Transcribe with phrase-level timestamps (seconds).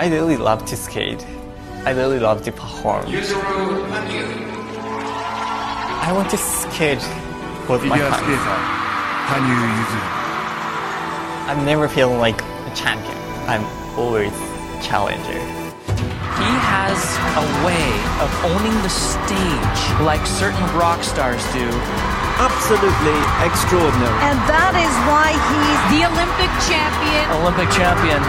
[0.00, 1.26] I really love to skate.
[1.84, 3.04] I really love to perform.
[5.98, 7.02] I want to skate
[7.68, 8.32] with my hands.
[11.50, 13.16] I'm never feeling like a champion.
[13.48, 13.64] I'm
[13.98, 14.32] always
[14.86, 15.40] challenger.
[16.38, 16.97] He has
[17.64, 17.90] way
[18.22, 21.66] of owning the stage like certain rock stars do.
[22.38, 24.18] Absolutely extraordinary.
[24.22, 27.24] And that is why he's The Olympic champion.
[27.42, 28.22] Olympic champion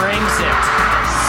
[0.00, 0.58] brings it.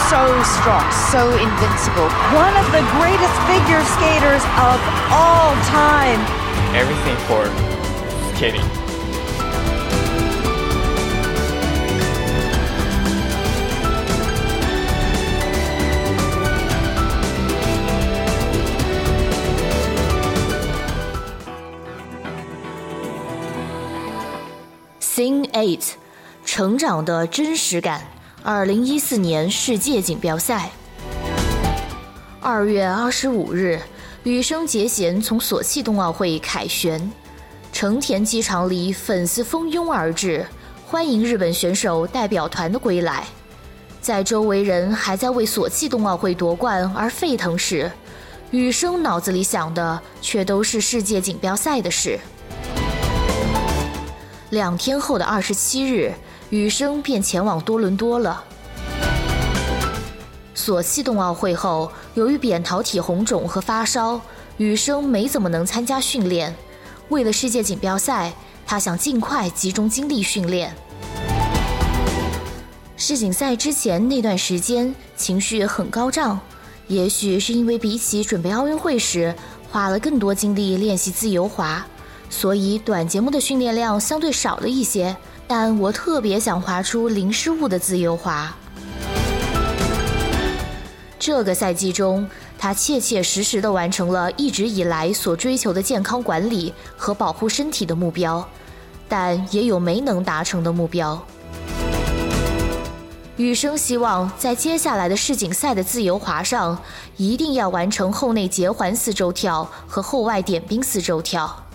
[0.07, 0.23] so
[0.55, 2.07] strong, so invincible.
[2.31, 4.79] One of the greatest figure skaters of
[5.11, 6.23] all time.
[6.75, 7.43] Everything for
[8.35, 8.86] skating.
[25.17, 25.81] ，Thing Eight，
[26.45, 28.05] 成长的真实感。
[28.43, 30.69] 二零一四年世界锦标赛，
[32.39, 33.81] 二月二十五日，
[34.21, 37.11] 羽生结弦从索契冬奥会凯旋，
[37.73, 40.45] 成田机场里粉丝蜂拥而至，
[40.85, 43.25] 欢迎日本选手代表团的归来。
[43.99, 47.91] 在周围人还在为索契冬奥会夺冠而沸腾时，
[48.51, 52.19] 羽生脑子里想的却都是世界锦标赛的事。
[54.49, 56.13] 两天后的二十七日，
[56.49, 58.45] 羽生便前往多伦多了。
[60.55, 64.21] 索契冬奥会后，由于扁桃体红肿和发烧，
[64.55, 66.55] 羽生没怎么能参加训练。
[67.09, 68.31] 为了世界锦标赛，
[68.65, 70.73] 他想尽快集中精力训练。
[72.95, 76.39] 世锦赛之前那段时间，情绪很高涨，
[76.87, 79.35] 也许是因为比起准备奥运会时，
[79.69, 81.85] 花了更多精力练习自由滑。
[82.29, 85.15] 所以短节目的训练量相对少了一些，
[85.47, 88.53] 但我特别想滑出零失误的自由滑。
[91.19, 98.47] 这个赛季中，他切切实实地完成了一直以来所追求的健康管理和保护身体的目标，
[99.09, 101.21] 但也有没能达成的目标。
[103.35, 106.81] 羽生希望在接下来的世锦赛的自由滑上，
[107.17, 111.66] 一定要完成后内结环四周跳和后外点冰四周跳。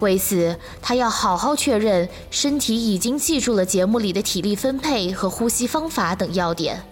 [0.00, 6.82] 为此，他要好好确认身体已经记住了节目里的体力分配和呼吸方法等要点。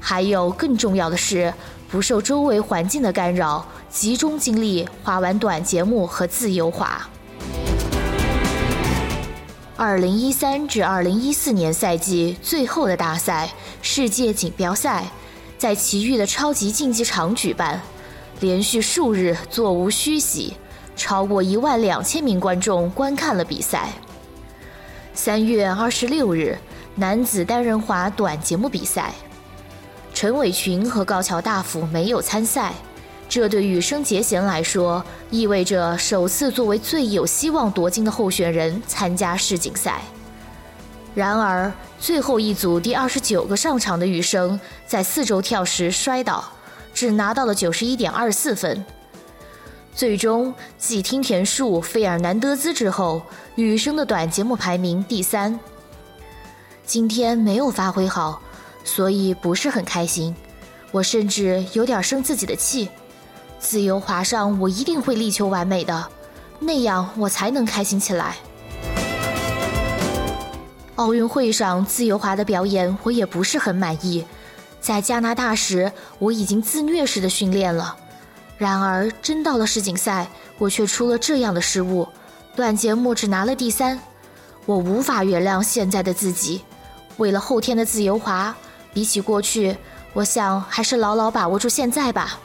[0.00, 1.52] 还有更重要的是，
[1.90, 7.08] 不受周围环境的干扰，集中精力滑完短节目和自由滑。
[9.76, 15.10] 二零一三至二零一四年赛季最后的大赛——世界锦标赛，
[15.58, 17.80] 在奇遇的超级竞技场举办，
[18.40, 20.54] 连续数日座无虚席，
[21.00, 23.88] 超过一万两千名观众观看了比赛。
[25.14, 26.58] 三月二十六日，
[26.94, 29.14] 男子单人滑短节目比赛，
[30.12, 32.74] 陈伟群和高桥大辅没有参赛。
[33.30, 40.02] 这对羽生结弦来说，意味着首次作为最有希望夺金的候选人参加世锦赛。
[41.14, 46.44] 然而，最后一组第二十九个上场的羽生在四周跳时摔倒，
[46.92, 48.84] 只拿到了九十一点二四分。
[50.00, 53.20] 最终，继听田树、费尔南德兹之后，
[53.56, 55.60] 羽生的短节目排名第三。
[56.86, 58.40] 今天没有发挥好，
[58.82, 60.34] 所以不是很开心。
[60.90, 62.88] 我甚至有点生自己的气。
[63.58, 66.08] 自由滑上，我一定会力求完美的，
[66.58, 68.36] 那样我才能开心起来。
[70.94, 74.24] 奥运会上自由滑的表演，我也不是很满意。
[74.80, 77.94] 在加拿大时，我已经自虐式的训练了，
[78.60, 80.28] 然而真到了世锦赛，
[80.58, 82.06] 我却出了这样的失误，
[82.54, 83.98] 短节目只拿了第三。
[84.66, 86.60] 我无法原谅现在的自己。
[87.16, 88.54] 为了后天的自由滑，
[88.92, 89.74] 比起过去，
[90.12, 92.38] 我想还是牢牢把握住现在吧。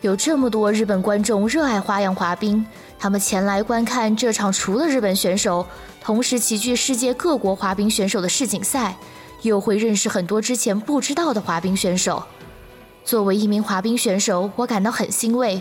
[0.00, 2.64] 有这么多日本观众热爱花样滑冰，
[3.00, 5.66] 他们前来观看这场除了日本选手，
[6.00, 8.94] 同时齐聚世界各国滑冰选手的世锦赛，
[9.40, 12.22] 又会认识很多之前不知道的滑冰选手。
[13.04, 15.60] 作为一名滑冰选手，我感到很欣慰。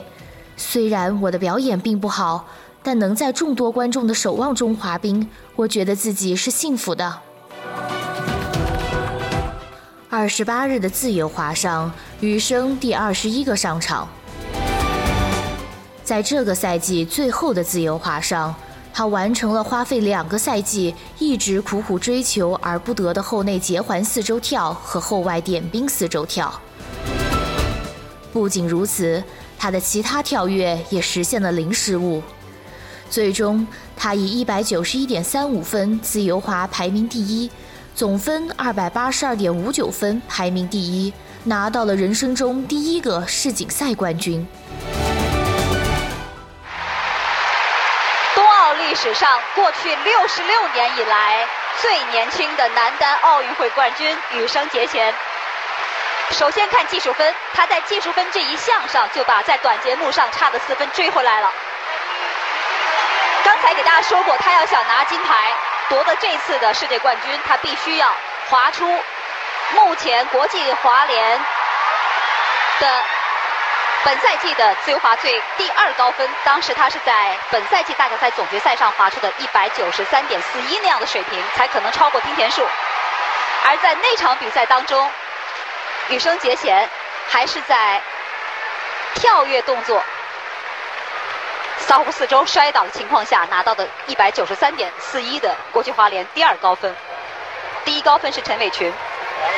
[0.55, 2.45] 虽然我的表演并不好，
[2.83, 7.19] 但能在众多观众的守望中滑冰，我觉得自己是幸福的。
[10.09, 14.07] 二十八日的自由滑上，羽生第二十一个上场。
[16.03, 18.53] 在这个赛季最后的自由滑上，
[18.93, 26.53] 他完成了花费两个赛季一直苦苦追求而不得的后内结环四周跳和后外点冰四周跳。
[28.33, 29.23] 不仅如此，
[29.59, 32.21] 他的其他跳跃也实现了零失误。
[33.09, 33.67] 最终，
[33.97, 37.51] 他以一百九十一点三五分自由滑排名第一，
[37.93, 41.13] 总分二百八十二点五九分，排名第一，
[41.43, 44.47] 拿到了人生中第一个世锦赛冠军。
[48.33, 51.45] 冬奥历史上过去六十六年以来
[51.81, 55.13] 最年轻的男单奥运会冠军羽生结弦。
[56.31, 61.51] 首先看技术分，他在技术分这一项上就把在短节目上差的四分追回来了。
[63.43, 65.51] 刚才给大家说过，他要想拿金牌，
[65.89, 68.11] 夺得这次的世界冠军，他必须要
[68.49, 68.87] 划出
[69.71, 71.39] 目前国际滑联
[72.79, 73.03] 的
[74.03, 76.27] 本赛季的自由滑最第二高分。
[76.43, 82.65] 当时他是在本赛季大奖赛总决赛上划出的一百九十三点四一那样的水平，才可能超过听田树。
[83.63, 85.07] 而在那场比赛当中，
[86.09, 86.87] 羽生结弦
[87.27, 88.01] 还是在
[89.15, 90.01] 跳跃动作
[91.77, 96.95] 扫湖四周摔倒的情况下拿到的一百九十三点四一的国际滑联第二高分，
[97.83, 98.91] 第一高分是陈伟群。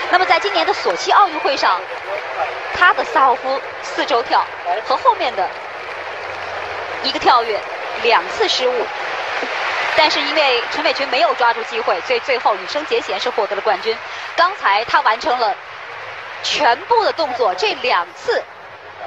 [0.10, 1.80] 那么在今年的索契奥运会上，
[2.74, 4.46] 他的萨霍夫四周跳
[4.88, 5.50] 和后面的
[7.04, 7.60] 一个跳跃
[8.02, 8.86] 两次失误，
[9.96, 13.96] 但是因为陈伟群没有抓住机会，所以最后羽生结弦是获得了冠军。
[14.36, 15.56] 刚才他完成了。
[16.44, 18.44] 全部的动作，这两次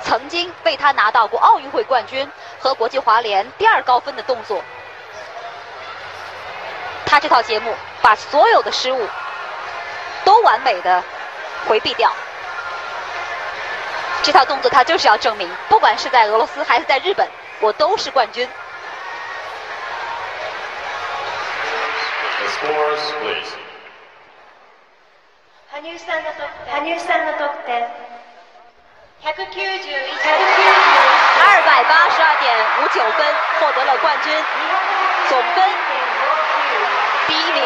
[0.02, 2.28] 曾经为他拿到过奥运会冠军
[2.58, 4.64] 和国际滑联第二高分的动作，
[7.04, 9.06] 他这套节目把所有的失误
[10.24, 11.02] 都完美的
[11.68, 12.10] 回避掉。
[14.22, 17.28] 这套动作他就是要证明，不管是在俄罗斯还是在日本，
[17.60, 18.48] 我都是冠军。
[25.83, 26.83] 羽生さんの得点。
[26.83, 27.87] 羽生さんの得点。
[29.23, 29.37] 二百
[31.83, 32.45] 八十二点
[32.81, 33.19] 五九分，
[33.59, 34.33] 获得了冠军，
[35.29, 35.63] 总分
[37.27, 37.61] 第一名。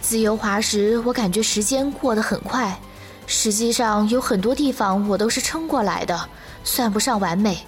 [0.00, 2.78] 自由滑时，我感觉时间过得很快，
[3.26, 6.28] 实际上有很多地方我都是撑过来的，
[6.62, 7.66] 算不上完美。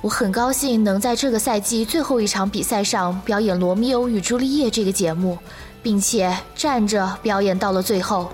[0.00, 5.36] 我很高兴能在这个赛季最后一场比赛上表演《罗密欧与朱丽叶》这个节目，
[5.82, 8.30] 并且站着表演到了最后。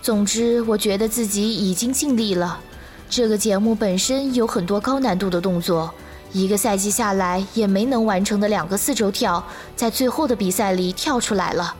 [0.00, 2.60] 总之，我觉得自己已经尽力了。
[3.08, 5.92] 这个节目本身有很多高难度的动作，
[6.32, 9.44] 一个赛季下来也没能完成的两个四周跳，
[9.74, 11.74] 在最后的比赛里跳出来了。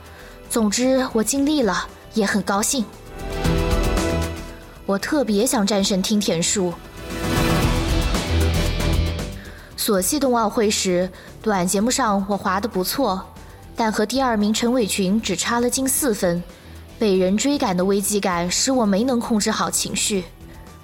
[0.49, 2.85] 总之，我尽力了，也很高兴。
[4.91, 6.75] 我特别想战胜听田树。
[9.77, 11.09] 索契冬奥会时，
[11.41, 13.25] 短节目上我滑得不错，
[13.77, 16.43] 但和第二名陈伟群只差了近四分，
[16.99, 20.25] 被人追赶的危机感使我没能控制好情绪。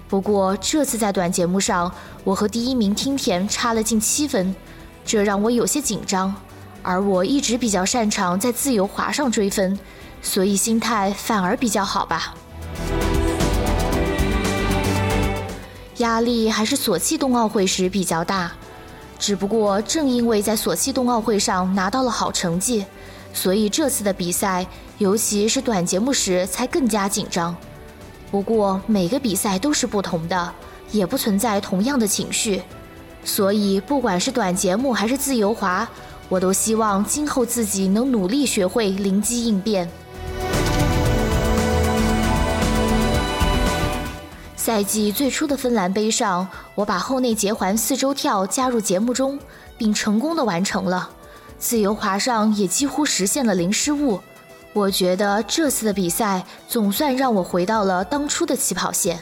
[0.07, 1.91] 不过这次在短节目上，
[2.23, 4.55] 我和第一名听田差了近七分，
[5.03, 6.33] 这让我有些紧张。
[6.81, 9.77] 而我一直比较擅长在自由滑上追分，
[10.21, 12.33] 所以心态反而比较好吧。
[15.97, 18.51] 压力还是索契冬奥会时比较大，
[19.17, 22.85] 只不过正因为在索契冬奥会上拿到了好成绩，
[23.33, 24.65] 所以这次的比赛，
[24.99, 27.55] 尤其是短节目时才更加紧张。
[28.29, 30.53] 不过每个比赛都是不同的，
[30.91, 32.61] 也不存在同样的情绪，
[33.23, 35.87] 所以不管是短节目还是自由滑，
[36.29, 39.89] 我都希望今后自己能努力学会灵机应变。
[44.67, 46.45] 赛季最初的芬兰杯上，
[46.75, 49.39] 我把后内结环四周跳加入节目中，
[49.77, 51.09] 并成功的完成了。
[51.57, 54.19] 自由滑上也几乎实现了零失误。
[54.73, 59.17] 我觉得这次的比赛总算让我回到了当初的起跑线。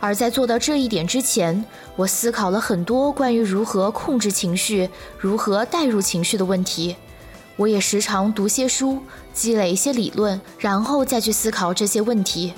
[0.00, 1.64] 而在做到这一点之前，
[1.94, 6.96] 我思考了很多关于如何控制情绪、如何带入情绪的问题。
[7.56, 8.98] 我也时常读些书，
[9.32, 12.54] 积累一些理论，然后再去思考这些问题。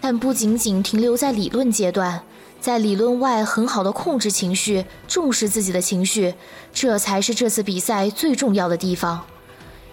[0.00, 2.20] 但不仅仅停留在理论阶段，
[2.60, 6.34] 在理论外很好的控制情绪，重视自己的情绪，
[6.72, 9.24] 这才是这次比赛最重要的地方。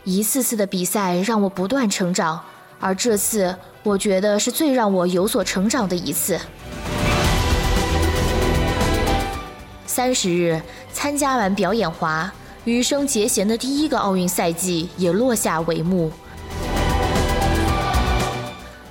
[0.03, 2.41] 一次次的比赛让我不断成长，
[2.79, 6.37] 而这次我觉得是最让我有所成长的一次。
[9.91, 10.61] 三十日
[10.93, 12.31] 参加完表演滑，
[12.63, 16.09] 羽生结弦的第一个奥运赛季也落下帷幕。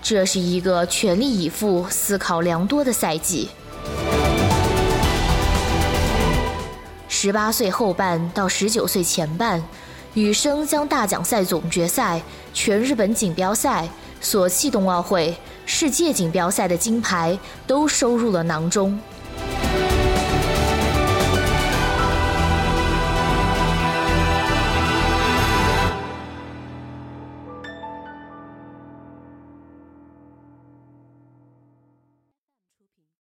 [0.03, 3.49] 这是一个全力以赴、思考良多的赛季。
[7.09, 9.63] 十八岁后半到十九岁前半，
[10.13, 12.21] 羽生将大奖赛总决赛、
[12.53, 13.89] 全日本锦标赛、
[14.21, 19.01] 索契冬奥会、世界锦标赛的金牌都收入了囊中。